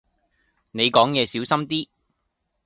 [0.71, 1.87] 你講野小心啲